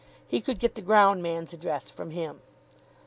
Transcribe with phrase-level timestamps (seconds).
[0.27, 2.41] He could get the ground man's address from him.